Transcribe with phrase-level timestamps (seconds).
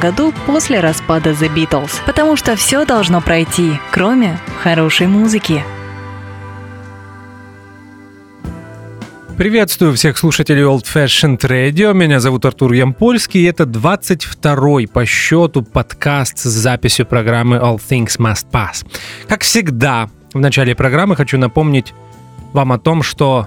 [0.00, 1.92] году после распада The Beatles.
[2.06, 5.62] Потому что все должно пройти, кроме хорошей музыки.
[9.36, 11.94] Приветствую всех слушателей Old Fashioned Radio.
[11.94, 13.42] Меня зовут Артур Ямпольский.
[13.42, 18.84] И это 22-й по счету подкаст с записью программы All Things Must Pass.
[19.28, 21.94] Как всегда, в начале программы хочу напомнить
[22.52, 23.46] вам о том, что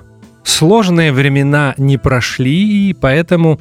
[0.51, 3.59] Сложные времена не прошли, и поэтому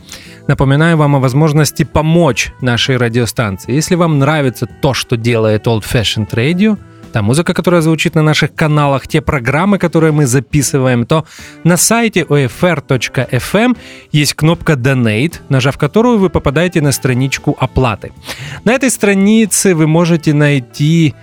[0.48, 3.72] напоминаю вам о возможности помочь нашей радиостанции.
[3.72, 6.76] Если вам нравится то, что делает Old Fashioned Radio,
[7.12, 11.24] та музыка, которая звучит на наших каналах, те программы, которые мы записываем, то
[11.64, 13.76] на сайте OFR.FM
[14.12, 18.12] есть кнопка Donate, нажав которую вы попадаете на страничку оплаты.
[18.64, 21.14] На этой странице вы можете найти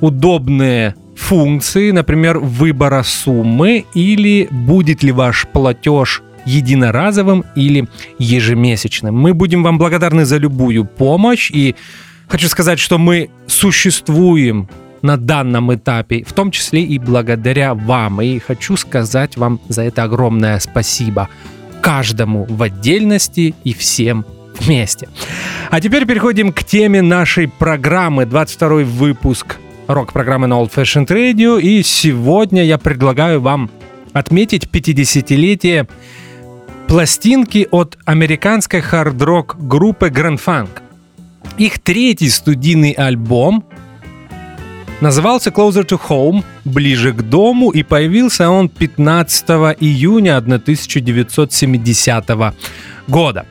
[0.00, 9.14] удобные функции, например, выбора суммы или будет ли ваш платеж единоразовым или ежемесячным.
[9.14, 11.74] Мы будем вам благодарны за любую помощь и
[12.28, 14.68] хочу сказать, что мы существуем
[15.02, 18.22] на данном этапе, в том числе и благодаря вам.
[18.22, 21.28] И хочу сказать вам за это огромное спасибо
[21.82, 24.24] каждому в отдельности и всем
[24.58, 25.08] вместе.
[25.70, 28.24] А теперь переходим к теме нашей программы.
[28.24, 31.60] 22 выпуск рок-программы на Old Fashioned Radio.
[31.60, 33.70] И сегодня я предлагаю вам
[34.12, 35.88] отметить 50-летие
[36.86, 40.68] пластинки от американской хард-рок группы Grand Funk.
[41.58, 43.64] Их третий студийный альбом
[45.00, 49.48] назывался Closer to Home, ближе к дому, и появился он 15
[49.80, 52.30] июня 1970
[53.08, 53.46] года.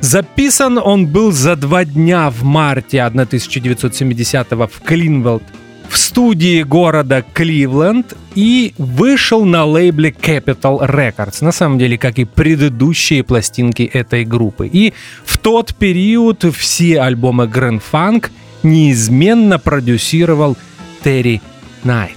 [0.00, 5.42] Записан он был за два дня в марте 1970 в Клинвелд
[5.88, 12.24] в студии города Кливленд и вышел на лейбле Capital Records, на самом деле, как и
[12.24, 14.68] предыдущие пластинки этой группы.
[14.70, 14.92] И
[15.24, 18.30] в тот период все альбомы Grand Funk
[18.62, 20.56] неизменно продюсировал
[21.02, 21.40] Терри
[21.84, 22.16] Найт.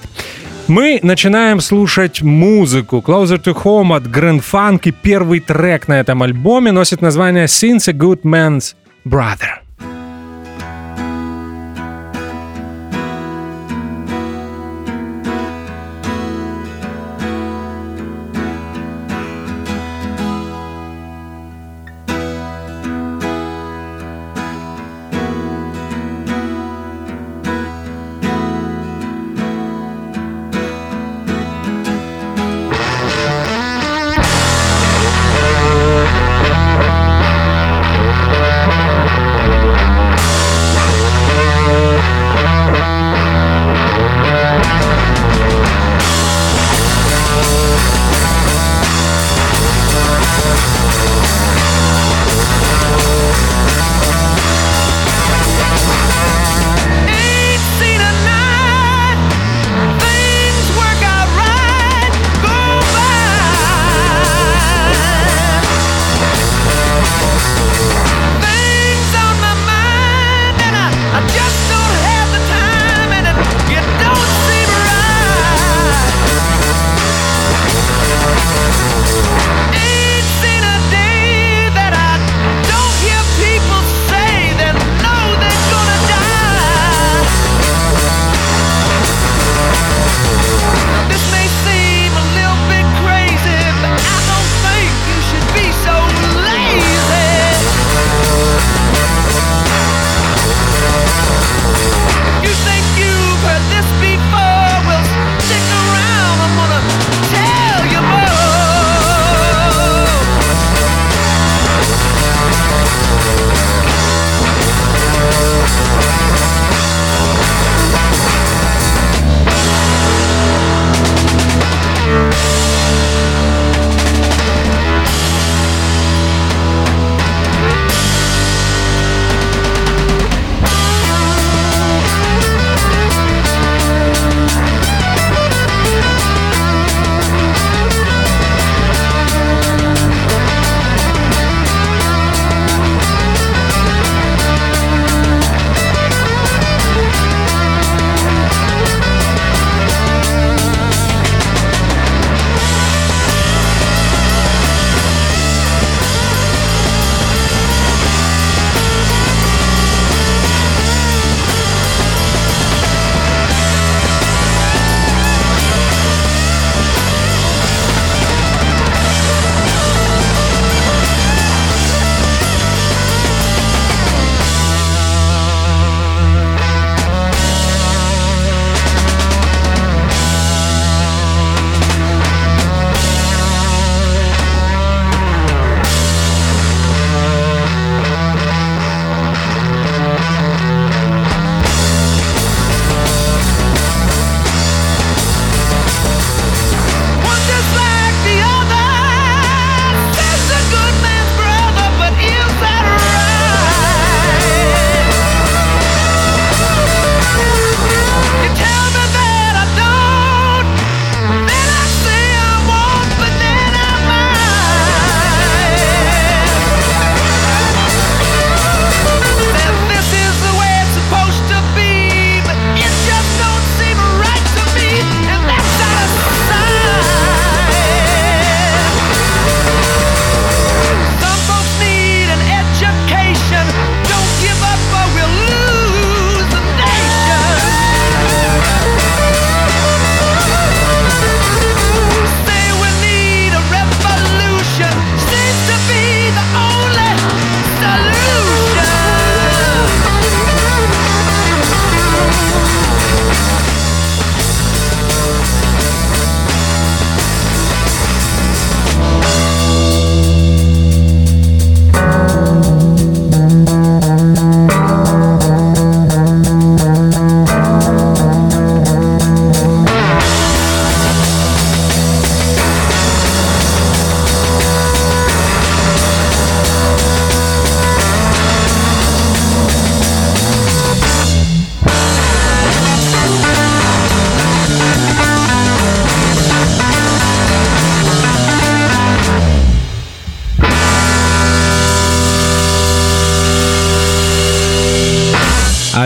[0.68, 3.04] Мы начинаем слушать музыку.
[3.06, 7.90] Closer to Home от Grand Funk и первый трек на этом альбоме носит название Since
[7.90, 9.61] a Good Man's Brother.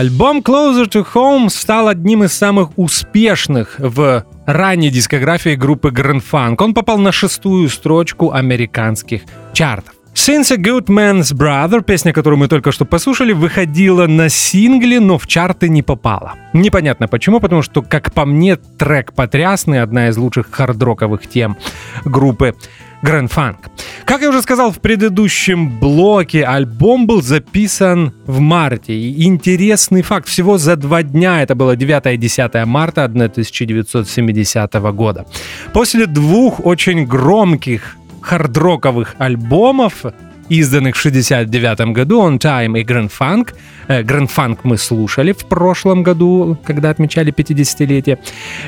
[0.06, 6.58] Альбом Closer to Home стал одним из самых успешных в ранней дискографии группы Grand Funk.
[6.60, 9.22] Он попал на шестую строчку американских
[9.52, 9.94] чартов.
[10.14, 15.18] Since a Good Man's Brother, песня, которую мы только что послушали, выходила на сингле, но
[15.18, 16.34] в чарты не попала.
[16.52, 21.56] Непонятно почему, потому что, как по мне, трек потрясный, одна из лучших хардроковых тем
[22.04, 22.54] группы
[23.02, 23.56] Grand Funk.
[24.04, 28.94] Как я уже сказал в предыдущем блоке, альбом был записан в марте.
[28.94, 35.26] И интересный факт, всего за два дня, это было 9 и 10 марта 1970 года.
[35.72, 40.04] После двух очень громких хардроковых альбомов,
[40.48, 43.54] изданных в 69 году, On Time и Grand Funk.
[43.88, 48.18] Э, Grand Funk мы слушали в прошлом году, когда отмечали 50-летие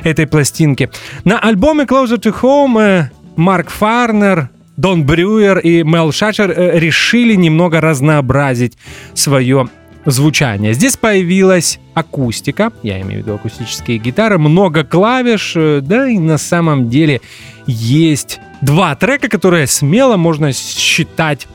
[0.05, 0.91] этой пластинки.
[1.25, 7.37] На альбоме Closer to Home э, Марк Фарнер, Дон Брюер и Мел Шачер э, решили
[7.37, 8.77] немного разнообразить
[9.15, 9.69] свое
[10.05, 10.75] звучание.
[10.75, 16.89] Здесь появилась акустика, я имею в виду акустические гитары, много клавиш, да и на самом
[16.89, 17.21] деле
[17.69, 21.47] есть два трека, которые смело можно считать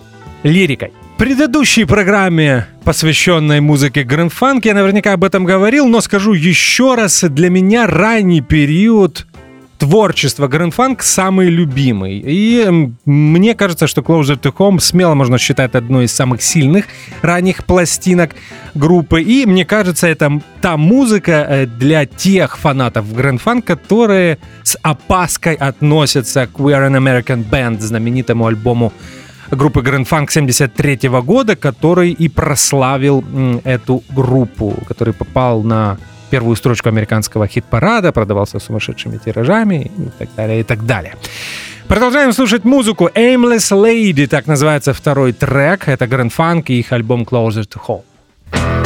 [0.44, 0.94] лирикой.
[1.16, 6.96] В предыдущей программе, посвященной музыке Grand Funk, я наверняка об этом говорил, но скажу еще
[6.96, 9.28] раз, для меня ранний период
[10.48, 12.22] Grand Funk самый любимый.
[12.26, 16.86] И мне кажется, что Closer to Home смело можно считать одной из самых сильных
[17.22, 18.36] ранних пластинок
[18.74, 19.22] группы.
[19.22, 26.48] И мне кажется, это та музыка э, для тех фанатов Funk, которые с опаской относятся
[26.48, 28.94] к We Are an American Band, знаменитому альбому
[29.52, 33.24] группы Grand Funk 73 года, который и прославил
[33.64, 35.98] эту группу, который попал на
[36.34, 41.14] первую строчку американского хит-парада, продавался сумасшедшими тиражами и так далее, и так далее.
[41.88, 43.08] Продолжаем слушать музыку.
[43.14, 45.88] Aimless Lady, так называется второй трек.
[45.88, 48.83] Это Grand Funk и их альбом Closer to Home.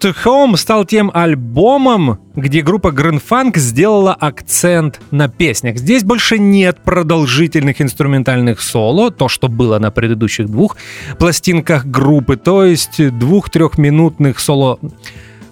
[0.00, 5.76] To Home стал тем альбомом, где группа Funk сделала акцент на песнях.
[5.76, 10.76] Здесь больше нет продолжительных инструментальных соло, то, что было на предыдущих двух
[11.18, 14.78] пластинках группы, то есть двух-трехминутных соло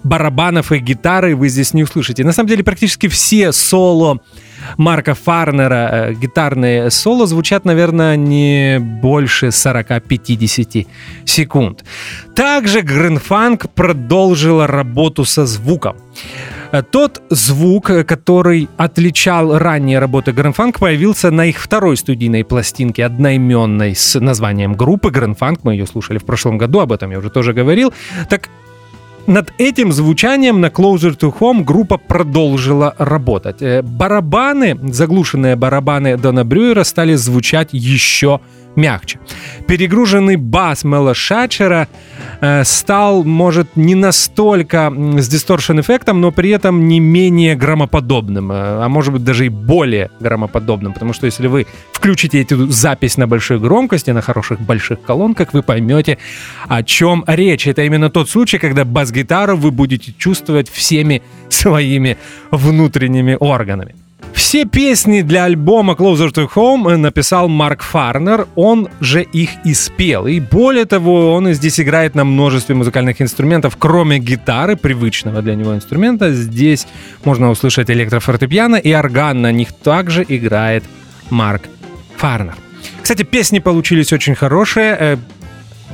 [0.03, 2.23] барабанов и гитары вы здесь не услышите.
[2.23, 4.19] На самом деле практически все соло
[4.77, 10.87] Марка Фарнера, э, гитарные соло звучат, наверное, не больше 40-50
[11.25, 11.83] секунд.
[12.35, 15.95] Также Гринфанк продолжила работу со звуком.
[16.71, 23.95] Э, тот звук, который отличал ранние работы Гринфанк, появился на их второй студийной пластинке, одноименной
[23.95, 25.63] с названием группы Гринфанк.
[25.63, 27.93] Мы ее слушали в прошлом году, об этом я уже тоже говорил.
[28.29, 28.49] Так
[29.27, 33.61] над этим звучанием на Closer to Home группа продолжила работать.
[33.61, 38.39] Э, барабаны, заглушенные барабаны Дона Брюера стали звучать еще
[38.75, 39.19] мягче.
[39.67, 41.87] Перегруженный бас Мела Шачера
[42.41, 48.89] э, стал, может, не настолько с дисторшн-эффектом, но при этом не менее громоподобным, э, а
[48.89, 53.59] может быть даже и более громоподобным, потому что если вы включите эту запись на большой
[53.59, 56.17] громкости, на хороших больших колонках, вы поймете,
[56.67, 57.67] о чем речь.
[57.67, 62.17] Это именно тот случай, когда бас-гитару вы будете чувствовать всеми своими
[62.51, 63.95] внутренними органами.
[64.33, 70.27] Все песни для альбома Closer to Home написал Марк Фарнер, он же их и спел.
[70.27, 75.75] И более того, он здесь играет на множестве музыкальных инструментов, кроме гитары, привычного для него
[75.75, 76.33] инструмента.
[76.33, 76.87] Здесь
[77.23, 80.83] можно услышать электрофортепиано и орган, на них также играет
[81.29, 81.63] Марк
[82.17, 82.55] Фарнер.
[83.01, 85.17] Кстати, песни получились очень хорошие, э,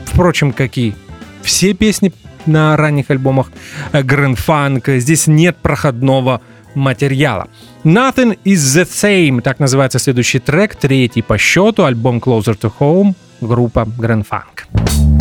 [0.05, 0.93] впрочем, как и
[1.41, 2.11] все песни
[2.45, 3.51] на ранних альбомах
[3.91, 4.99] Grand Funk.
[4.99, 6.41] Здесь нет проходного
[6.75, 7.47] материала.
[7.83, 13.13] Nothing is the same, так называется следующий трек, третий по счету, альбом Closer to Home,
[13.41, 15.14] группа Grand Funk.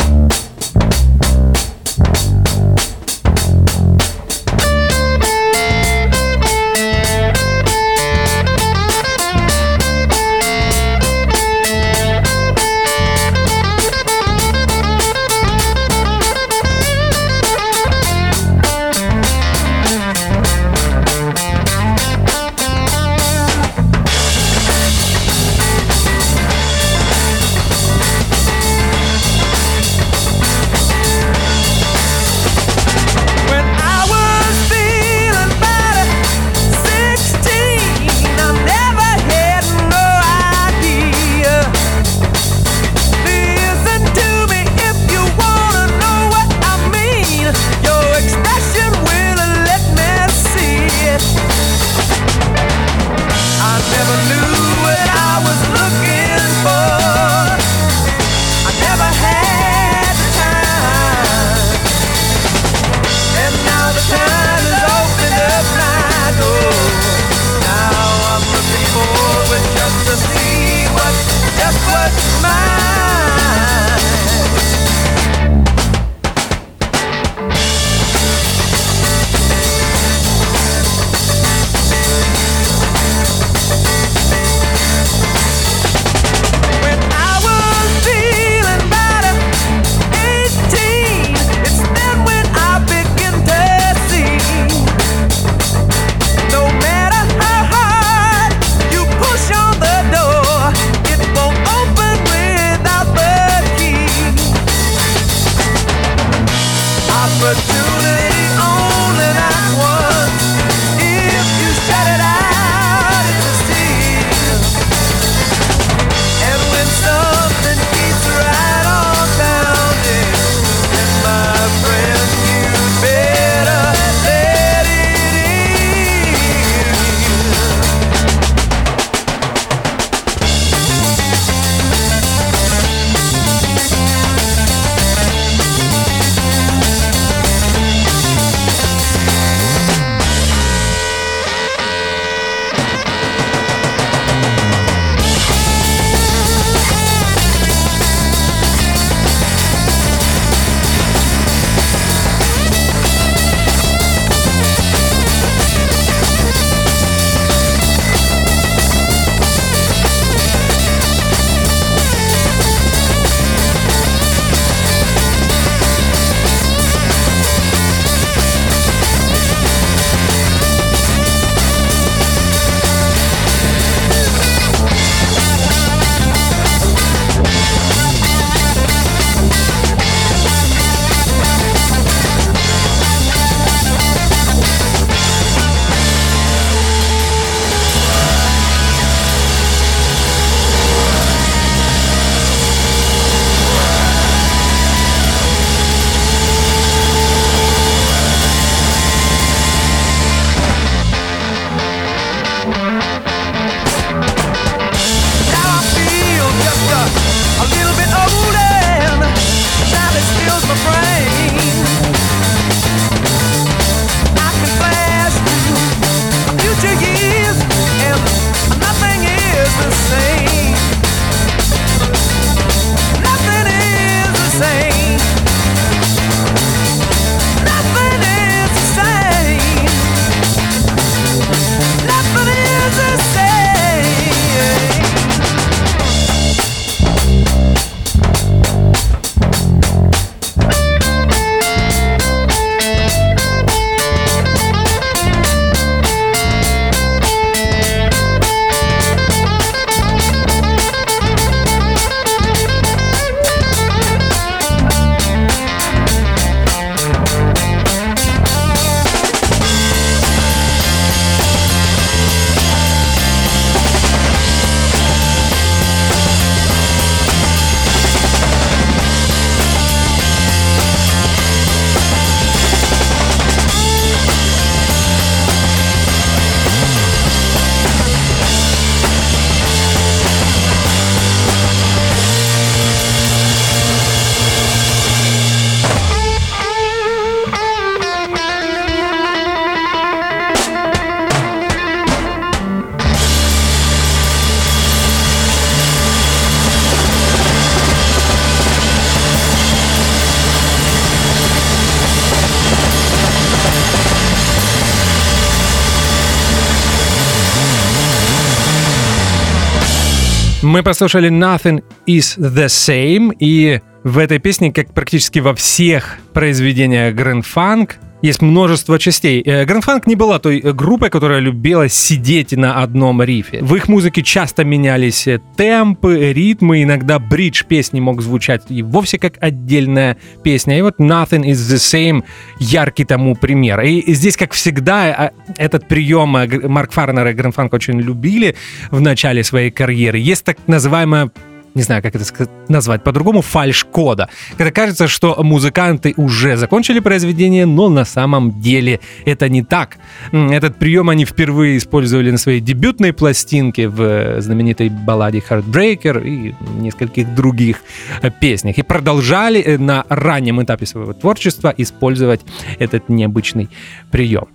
[310.75, 317.15] Мы послушали Nothing is the Same, и в этой песне, как практически во всех произведениях
[317.15, 317.91] Grand Funk,
[318.25, 319.41] есть множество частей.
[319.43, 323.59] Grand Funk не была той группой, которая любила сидеть на одном рифе.
[323.61, 329.33] В их музыке часто менялись темпы, ритмы, иногда бридж песни мог звучать и вовсе как
[329.39, 330.77] отдельная песня.
[330.77, 332.23] И вот Nothing is the Same
[332.59, 333.81] яркий тому пример.
[333.81, 338.55] И здесь, как всегда, этот прием Марк Фарнер и Funk очень любили
[338.89, 340.17] в начале своей карьеры.
[340.17, 341.29] Есть так называемая
[341.75, 342.25] не знаю, как это
[342.69, 344.29] назвать по-другому, фальш-кода.
[344.57, 349.97] Когда кажется, что музыканты уже закончили произведение, но на самом деле это не так.
[350.31, 356.55] Этот прием они впервые использовали на своей дебютной пластинке в э, знаменитой балладе Heartbreaker и
[356.79, 357.81] нескольких других
[358.21, 358.77] э, песнях.
[358.77, 362.41] И продолжали э, на раннем этапе своего творчества использовать
[362.79, 363.69] этот необычный
[364.11, 364.47] прием.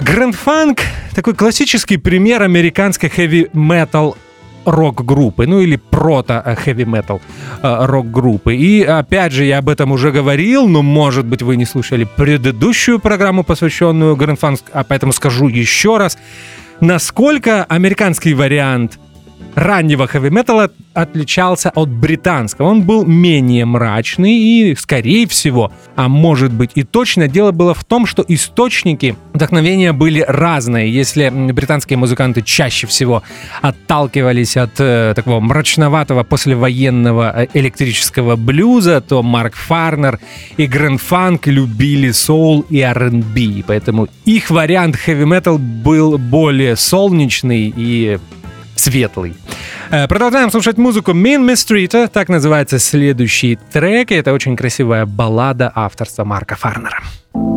[0.00, 0.80] Grand Funk—
[1.14, 4.16] такой классический пример американской хэви-метал
[4.66, 7.20] рок-группы, ну или прото-хэви-метал
[7.62, 8.54] э, рок-группы.
[8.54, 12.98] И опять же, я об этом уже говорил, но, может быть, вы не слушали предыдущую
[12.98, 16.18] программу, посвященную Funk, а поэтому скажу еще раз,
[16.80, 18.98] насколько американский вариант
[19.56, 22.66] раннего хэви-металла отличался от британского.
[22.66, 27.82] Он был менее мрачный и, скорее всего, а может быть и точно, дело было в
[27.84, 30.92] том, что источники вдохновения были разные.
[30.92, 33.22] Если британские музыканты чаще всего
[33.62, 40.20] отталкивались от э, такого мрачноватого послевоенного э, электрического блюза, то Марк Фарнер
[40.58, 48.18] и Гранд Фанк любили соул и R&B, поэтому их вариант хэви-метал был более солнечный и
[48.76, 49.34] светлый.
[49.90, 55.72] Э, продолжаем слушать музыку Mean Mistreater, так называется следующий трек, и это очень красивая баллада
[55.74, 57.02] авторства Марка Фарнера.
[57.34, 57.55] hard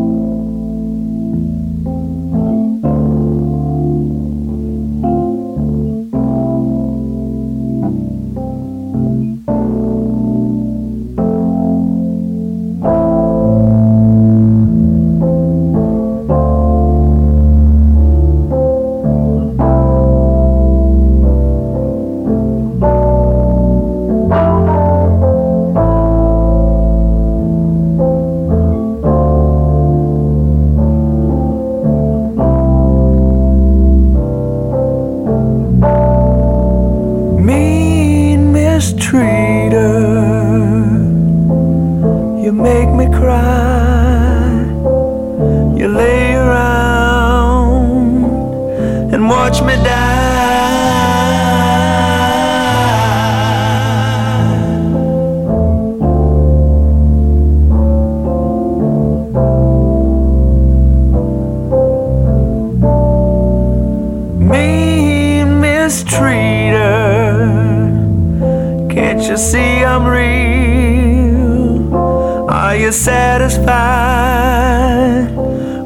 [73.49, 75.35] satisfied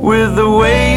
[0.02, 0.92] with the way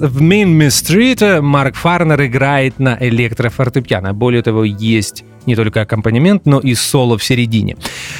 [0.00, 4.14] в Main Street Марк Фарнер играет на электрофортепиано.
[4.14, 7.76] Более того, есть не только аккомпанемент, но и соло в середине.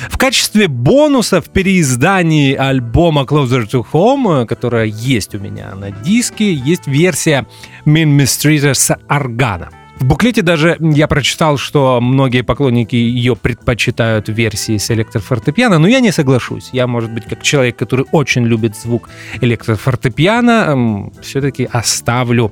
[0.08, 6.52] В качестве бонуса в переиздании альбома Closer to Home, которая есть у меня на диске,
[6.52, 7.46] есть версия
[7.84, 9.70] Main Street с органа.
[10.00, 16.00] В буклете даже я прочитал, что многие поклонники ее предпочитают версии с электрофортепиано, но я
[16.00, 16.70] не соглашусь.
[16.72, 19.10] Я, может быть, как человек, который очень любит звук
[19.42, 22.50] электрофортепиано, все-таки оставлю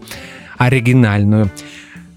[0.59, 1.51] оригинальную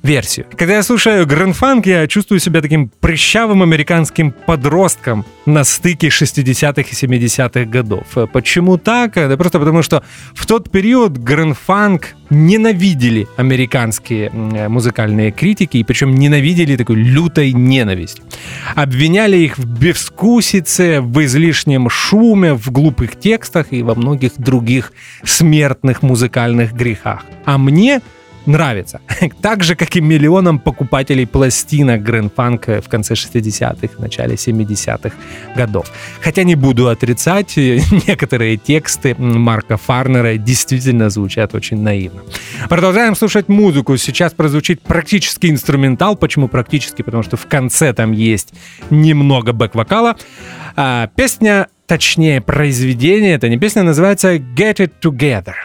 [0.04, 0.48] версию.
[0.58, 6.84] Когда я слушаю грандфанк, я чувствую себя таким прыщавым американским подростком на стыке 60-х и
[6.84, 8.06] 70-х годов.
[8.32, 9.14] Почему так?
[9.14, 16.78] Да просто потому, что в тот период грандфанк ненавидели американские музыкальные критики, и причем ненавидели
[16.78, 18.22] такой лютой ненависть.
[18.76, 26.02] Обвиняли их в безвкусице, в излишнем шуме, в глупых текстах и во многих других смертных
[26.02, 27.26] музыкальных грехах.
[27.46, 28.02] А мне
[28.46, 29.02] нравится.
[29.42, 35.16] Так же, как и миллионам покупателей пластинок Funk в конце 60-х, начале 70-х
[35.56, 35.92] годов.
[36.22, 37.54] Хотя не буду отрицать,
[38.08, 42.22] некоторые тексты Марка Фарнера действительно звучат очень наивно.
[42.70, 43.98] Продолжаем слушать музыку.
[43.98, 46.16] Сейчас прозвучит практически инструментал.
[46.16, 47.02] Почему практически?
[47.02, 48.54] Потому что в конце там есть
[48.90, 50.16] немного бэк-вокала.
[50.76, 55.56] А, песня, точнее произведение, это не песня, называется Get It Together.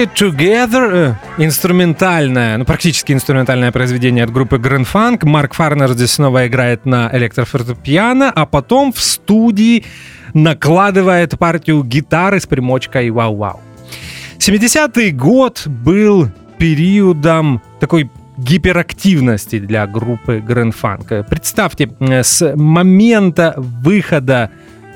[0.00, 5.26] It Together— инструментальное, ну практически инструментальное произведение от группы Grand Funk.
[5.26, 9.84] Марк Фарнер здесь снова играет на электрофортепиано, а потом в студии
[10.32, 13.60] накладывает партию гитары с примочкой «Вау-вау».
[14.38, 21.26] 70-й год был периодом такой гиперактивности для группы Grand Funk.
[21.28, 24.50] Представьте, с момента выхода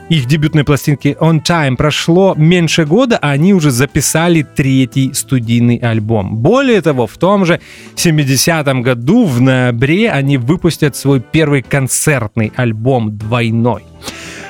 [0.08, 6.36] их дебютной пластинки On Time прошло меньше года, а они уже записали третий студийный альбом.
[6.36, 7.60] Более того, в том же
[7.96, 13.84] 70-м году, в ноябре, они выпустят свой первый концертный альбом «Двойной».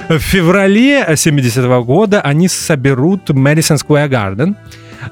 [0.08, 4.54] В феврале 70-го года они соберут Madison Square Garden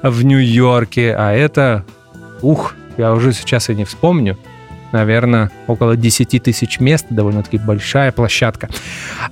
[0.03, 1.83] в Нью-Йорке, а это,
[2.41, 4.37] ух, я уже сейчас и не вспомню,
[4.93, 8.69] наверное, около 10 тысяч мест, довольно-таки большая площадка.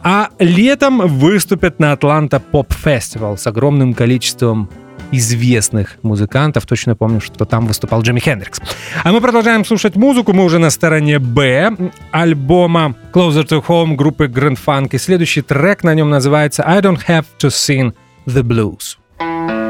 [0.04, 4.70] А летом выступят на Атланта Поп Фестивал с огромным количеством
[5.12, 6.66] известных музыкантов.
[6.66, 8.60] Точно помню, что там выступал Джимми Хендрикс.
[9.04, 10.34] А мы продолжаем слушать музыку.
[10.34, 14.90] Мы уже на стороне Б альбома Closer to Home группы Grand Funk.
[14.94, 17.94] И следующий трек на нем называется I Don't Have to Sing
[18.26, 19.61] the Blues.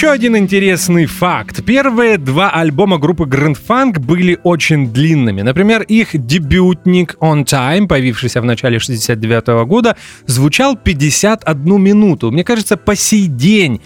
[0.00, 1.62] Еще один интересный факт.
[1.62, 5.42] Первые два альбома группы Grand Funk были очень длинными.
[5.42, 12.30] Например, их дебютник On Time, появившийся в начале 69 года, звучал 51 минуту.
[12.30, 13.82] Мне кажется, по сей день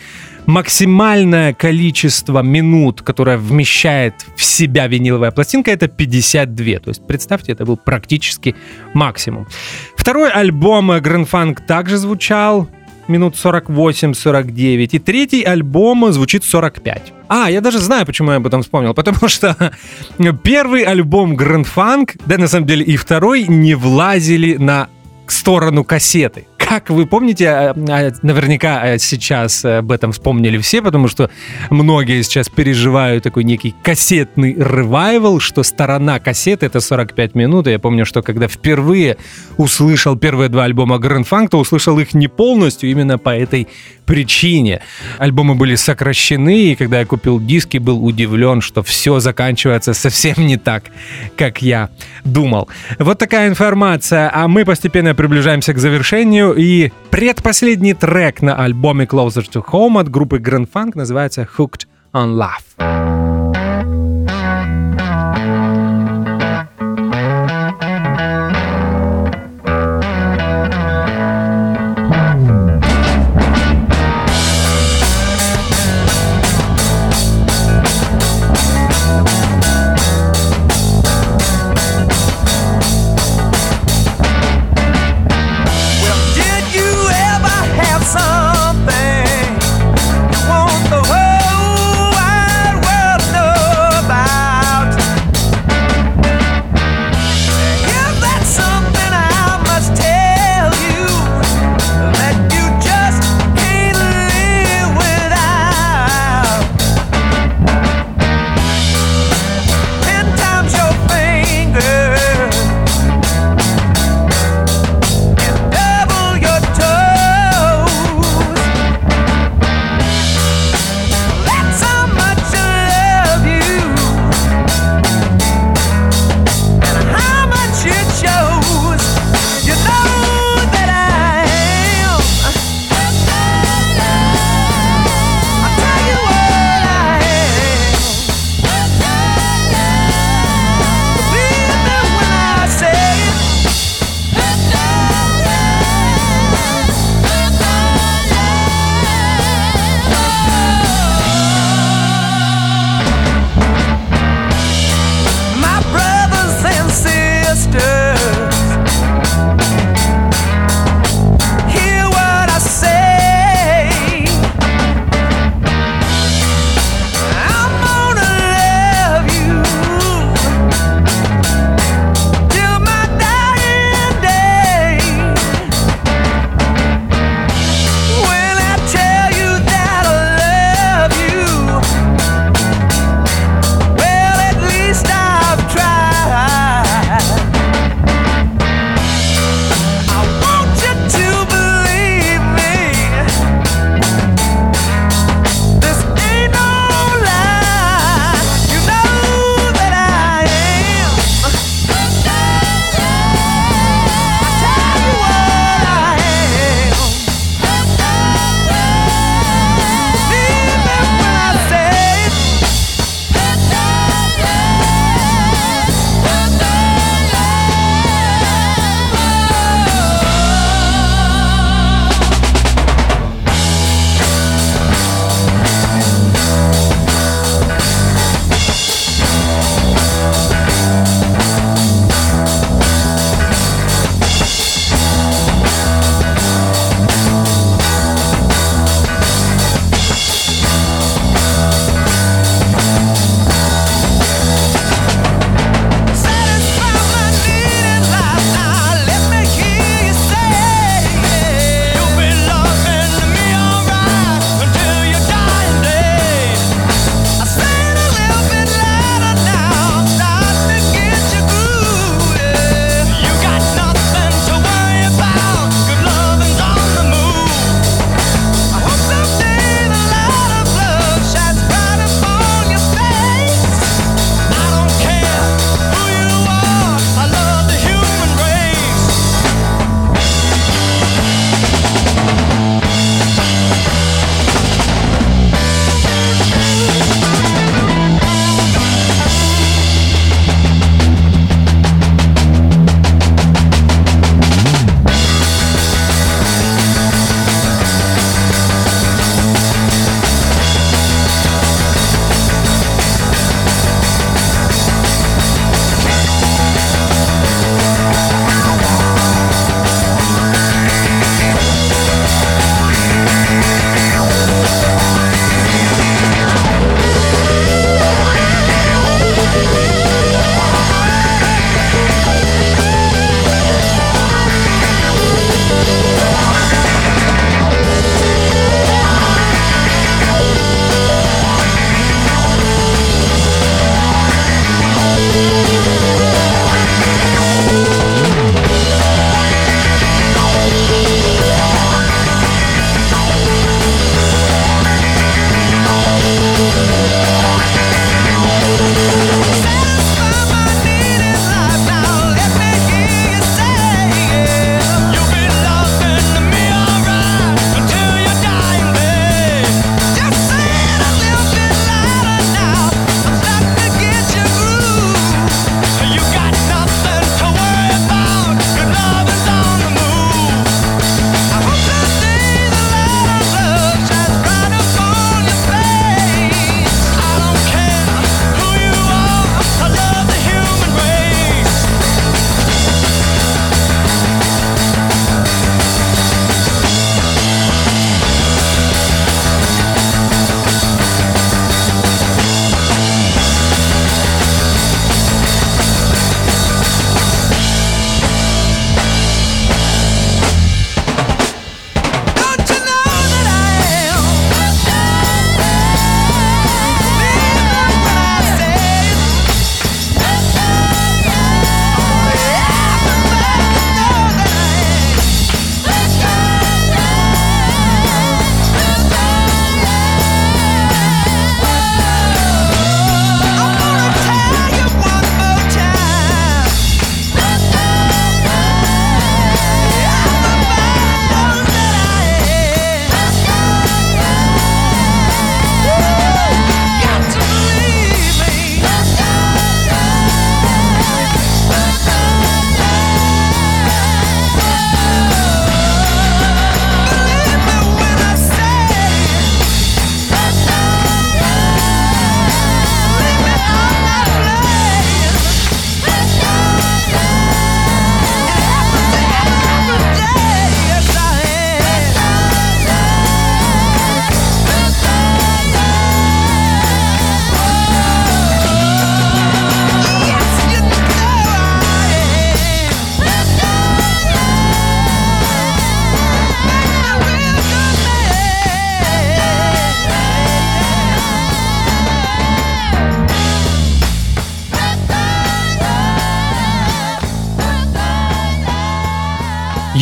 [0.47, 6.79] максимальное количество минут, которое вмещает в себя виниловая пластинка, это 52.
[6.79, 8.55] То есть, представьте, это был практически
[8.93, 9.49] максимум.
[9.97, 12.69] Второй альбом Grand Funk также звучал
[13.09, 17.13] минут 48-49, и третий альбом звучит 45.
[17.29, 18.95] А, я даже знаю, почему я об этом вспомнил.
[18.95, 19.73] Потому что
[20.43, 24.89] первый альбом Grand Funk, да на самом деле и второй, не влазили на
[25.27, 31.09] сторону кассеты как вы помните, а, а, наверняка а, сейчас об этом вспомнили все, потому
[31.09, 31.31] что
[31.71, 37.67] многие сейчас переживают такой некий кассетный ревайвал, что сторона кассеты— это 45 минут.
[37.67, 39.17] И я помню, что когда впервые
[39.57, 43.69] услышал первые два альбома Grand Funk, то услышал их не полностью именно по этой
[44.05, 44.81] причине.
[45.19, 50.57] Альбомы были сокращены, и когда я купил диски, был удивлен, что все заканчивается совсем не
[50.57, 50.85] так,
[51.37, 51.91] как я
[52.25, 52.69] думал.
[52.99, 59.45] Вот такая информация, а мы постепенно приближаемся к завершению, и предпоследний трек на альбоме Closer
[59.51, 63.04] to Home от группы Grand Funk называется Hooked on Love.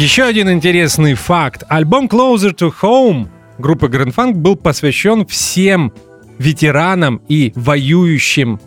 [0.03, 1.63] Еще один интересный факт.
[1.69, 3.29] Альбом Closer to Home
[3.59, 5.93] группы Grand Funk был посвящен всем
[6.39, 8.61] ветеранам и воюющим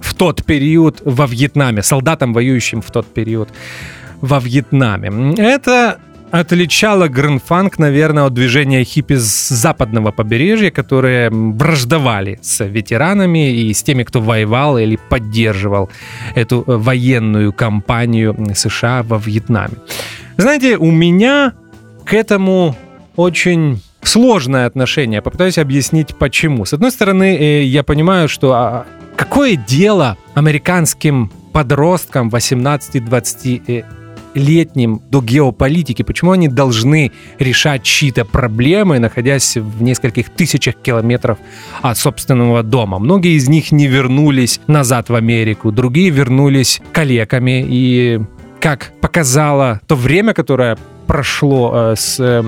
[0.00, 3.50] в тот период во Вьетнаме, солдатам, воюющим в тот период
[4.22, 5.34] во Вьетнаме.
[5.36, 5.98] Это
[6.30, 13.82] отличало гринфанк, наверное, от движения хиппи с западного побережья, которые враждовали с ветеранами и с
[13.82, 15.90] теми, кто воевал или поддерживал
[16.34, 19.76] эту военную кампанию США во Вьетнаме.
[20.40, 21.52] Знаете, у меня
[22.06, 22.74] к этому
[23.14, 25.20] очень сложное отношение.
[25.20, 26.64] Попытаюсь объяснить, почему.
[26.64, 28.86] С одной стороны, э, я понимаю, что а,
[29.16, 33.84] какое дело американским подросткам 18-20
[34.32, 41.36] летним до геополитики, почему они должны решать чьи-то проблемы, находясь в нескольких тысячах километров
[41.82, 42.98] от собственного дома.
[42.98, 48.20] Многие из них не вернулись назад в Америку, другие вернулись калеками и
[48.60, 52.44] как показало то время, которое прошло э, с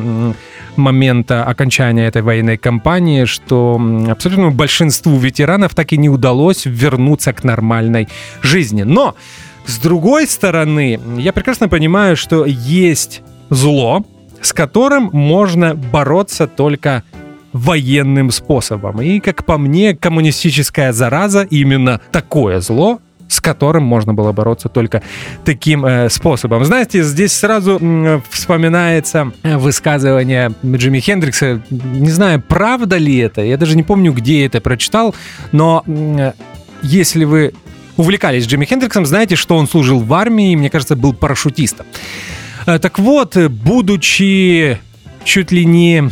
[0.76, 7.44] момента окончания этой военной кампании, что абсолютно большинству ветеранов так и не удалось вернуться к
[7.44, 8.08] нормальной
[8.40, 8.84] жизни.
[8.84, 9.14] Но,
[9.66, 14.04] с другой стороны, я прекрасно понимаю, что есть зло,
[14.40, 17.02] с которым можно бороться только
[17.52, 19.02] военным способом.
[19.02, 23.00] И, как по мне, коммунистическая зараза именно такое зло,
[23.32, 25.02] с которым можно было бороться только
[25.44, 26.64] таким э, способом.
[26.64, 31.62] Знаете, здесь сразу э, вспоминается высказывание Джимми Хендрикса.
[31.70, 35.14] Не знаю, правда ли это, я даже не помню, где это прочитал,
[35.50, 36.32] но э,
[36.82, 37.54] если вы
[37.96, 41.86] увлекались Джимми Хендриксом, знаете, что он служил в армии, мне кажется, был парашютистом.
[42.66, 44.78] Э, так вот, будучи
[45.24, 46.10] чуть ли не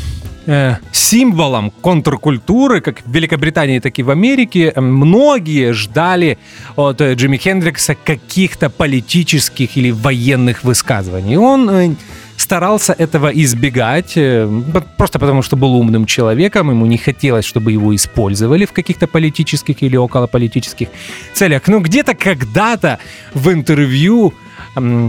[0.50, 6.38] э, символом контркультуры, как в Великобритании, так и в Америке, многие ждали
[6.76, 11.36] от э, Джимми Хендрикса каких-то политических или военных высказываний.
[11.36, 11.94] Он э,
[12.36, 14.48] старался этого избегать, э,
[14.96, 19.82] просто потому что был умным человеком, ему не хотелось, чтобы его использовали в каких-то политических
[19.82, 20.88] или околополитических
[21.34, 21.68] целях.
[21.68, 22.98] Но где-то когда-то
[23.34, 24.32] в интервью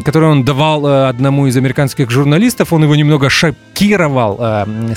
[0.03, 4.93] который он давал э, одному из американских журналистов, он его немного шокировал, э,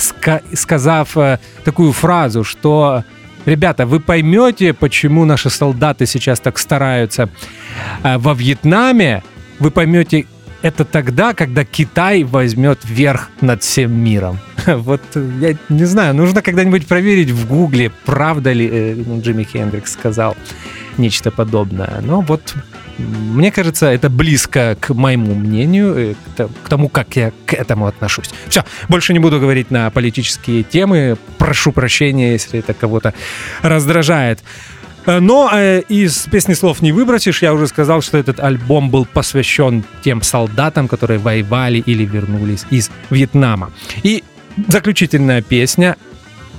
[0.54, 3.04] сказав э, такую фразу, что
[3.46, 7.28] Ребята, вы поймете, почему наши солдаты сейчас так стараются
[8.02, 9.22] во Вьетнаме.
[9.58, 10.24] Вы поймете
[10.62, 14.38] это тогда, когда Китай возьмет верх над всем миром.
[14.66, 20.36] Вот я не знаю, нужно когда-нибудь проверить в Гугле, правда ли Джимми Хендрикс сказал
[20.98, 22.00] нечто подобное.
[22.02, 22.54] Но вот
[22.98, 28.30] мне кажется, это близко к моему мнению, э, к тому, как я к этому отношусь.
[28.48, 31.16] Все, больше не буду говорить на политические темы.
[31.38, 33.12] Прошу прощения, если это кого-то
[33.62, 34.42] раздражает.
[35.06, 37.42] Э, но э, из песни слов не выбросишь.
[37.42, 42.90] Я уже сказал, что этот альбом был посвящен тем солдатам, которые воевали или вернулись из
[43.10, 43.72] Вьетнама.
[44.02, 44.22] И
[44.68, 45.96] заключительная песня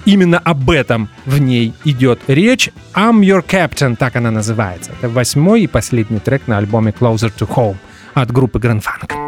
[0.06, 2.70] Именно об этом в ней идет речь.
[2.93, 4.91] I'm Your Captain, так она называется.
[4.99, 7.78] Это восьмой и последний трек на альбоме Closer to Home
[8.14, 9.25] от группы Grand Funk.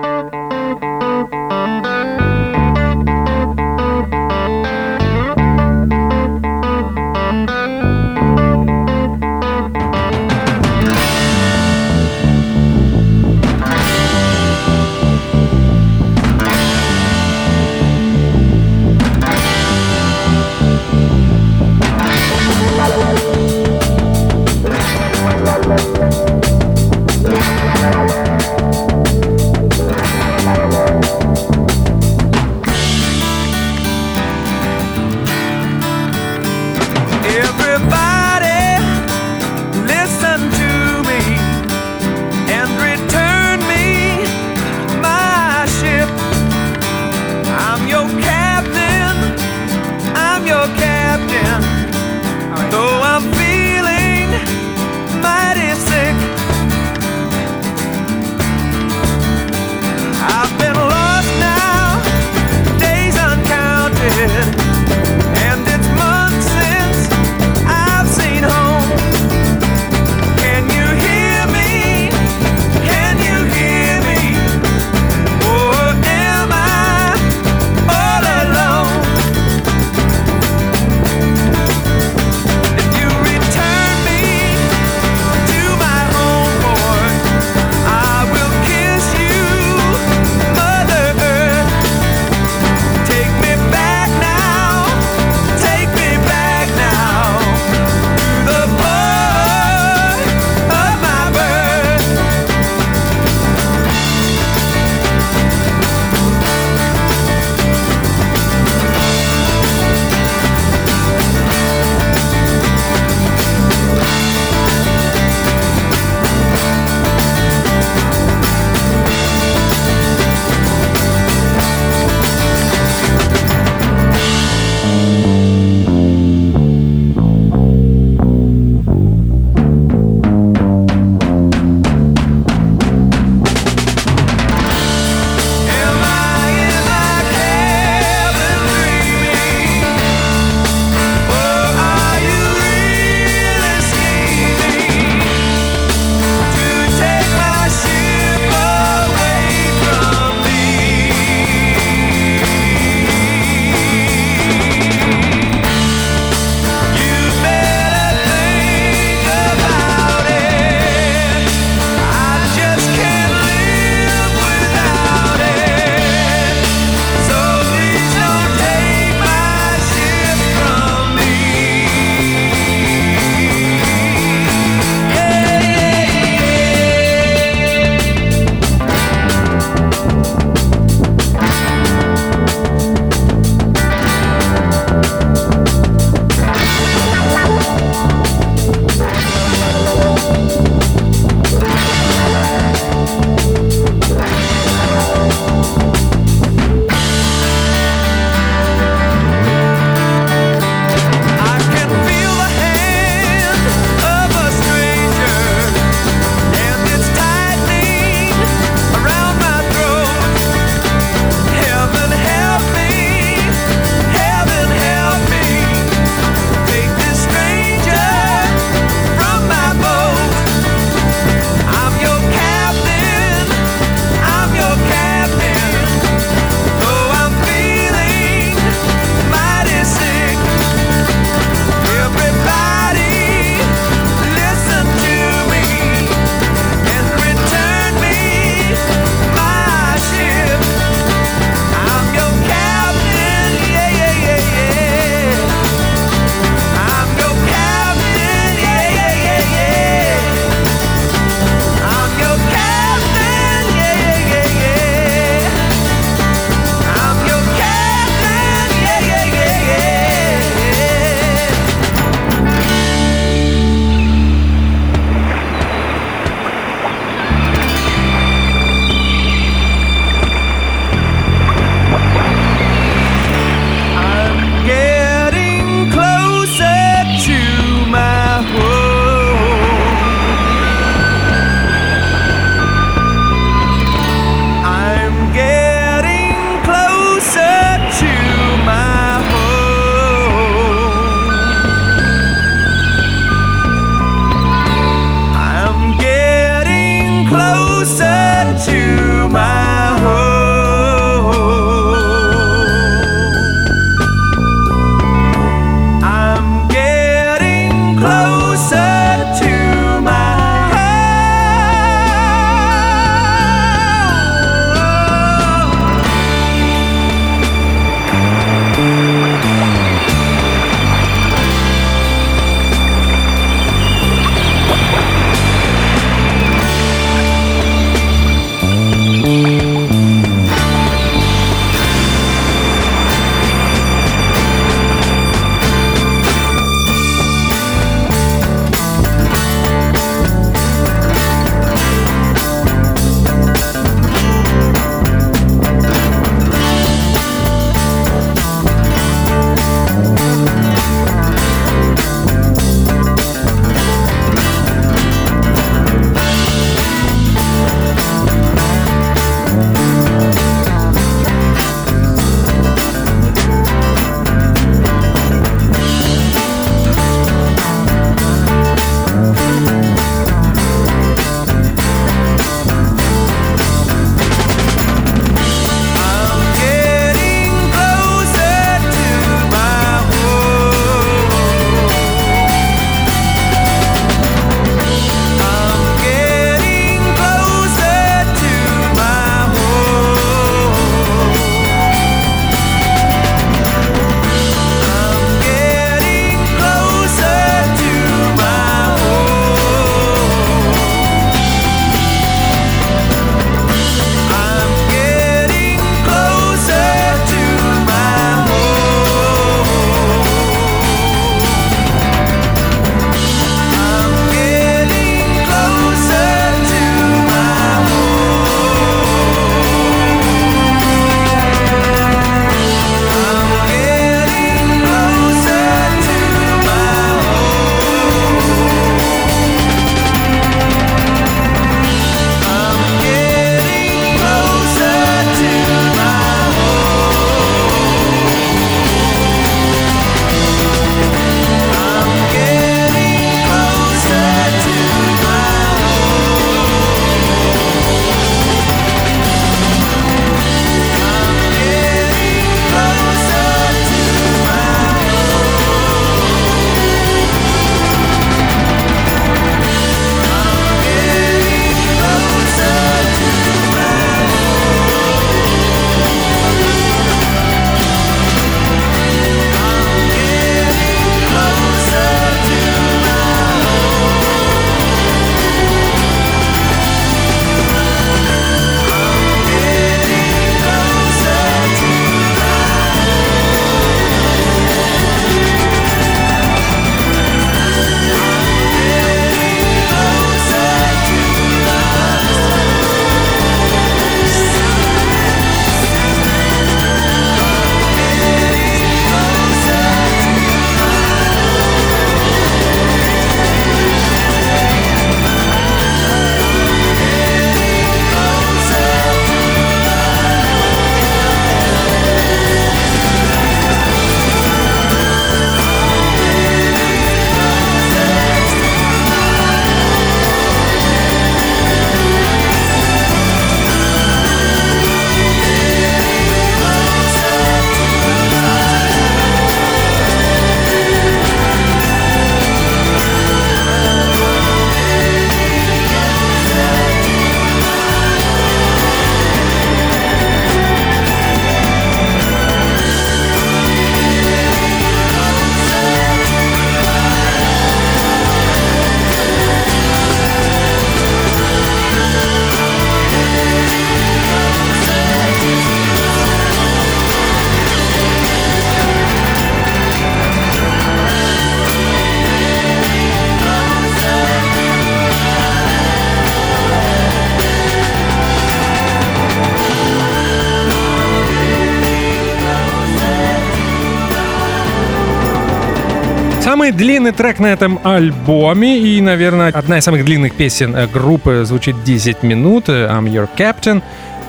[576.77, 581.83] Длинный трек на этом альбоме и, наверное, одна из самых длинных песен э, группы звучит
[581.83, 582.69] 10 минут.
[582.69, 583.81] I'm Your Captain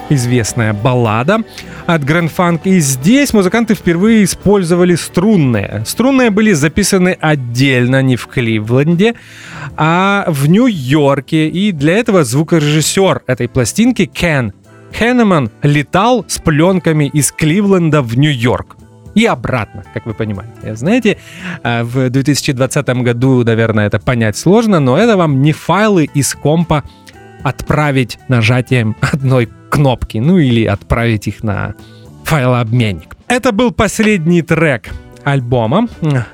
[0.08, 1.40] известная баллада
[1.86, 2.62] от Grand Funk.
[2.64, 5.82] И здесь музыканты впервые использовали струнные.
[5.86, 9.14] Струнные были записаны отдельно, не в Кливленде,
[9.76, 11.48] а в Нью-Йорке.
[11.48, 14.54] И для этого звукорежиссер этой пластинки Кен
[14.94, 18.78] Хеннеман летал с пленками из Кливленда в Нью-Йорк
[19.18, 20.76] и обратно, как вы понимаете.
[20.76, 21.18] Знаете,
[21.64, 26.84] э, в 2020 году, наверное, это понять сложно, но это вам не файлы из компа
[27.42, 31.74] отправить нажатием одной кнопки, ну или отправить их на
[32.24, 33.16] файлообменник.
[33.26, 34.90] Это был последний трек
[35.24, 35.88] альбома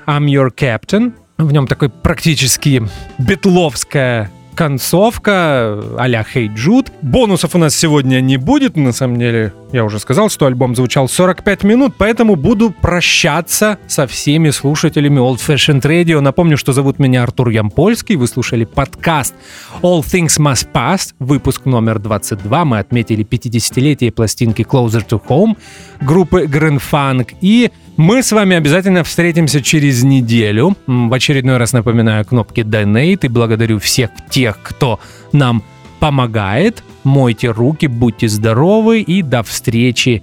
[0.06, 1.14] I'm Your Captain.
[1.38, 2.82] В нем такой практически
[3.18, 6.90] битловская концовка а-ля Hey Jude.
[7.02, 9.52] Бонусов у нас сегодня не будет, на самом деле.
[9.72, 15.38] Я уже сказал, что альбом звучал 45 минут, поэтому буду прощаться со всеми слушателями Old
[15.38, 16.20] Fashioned Radio.
[16.20, 18.16] Напомню, что зовут меня Артур Ямпольский.
[18.16, 19.34] Вы слушали подкаст
[19.82, 22.64] All Things Must Pass, выпуск номер 22.
[22.64, 25.56] Мы отметили 50-летие пластинки Closer to Home
[26.00, 27.34] группы Grand Funk.
[27.40, 30.76] И мы с вами обязательно встретимся через неделю.
[30.86, 35.00] В очередной раз напоминаю кнопки Donate и благодарю всех тех, кто
[35.32, 35.62] нам
[36.00, 36.82] помогает.
[37.04, 40.22] Мойте руки, будьте здоровы и до встречи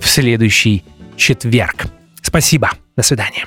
[0.00, 0.84] в следующий
[1.16, 1.86] четверг.
[2.22, 2.70] Спасибо.
[2.96, 3.46] До свидания.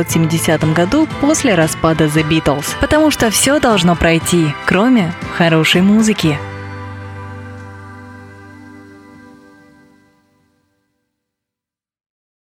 [0.01, 2.65] 1970 году после распада The Beatles.
[2.79, 6.37] Потому что все должно пройти, кроме хорошей музыки.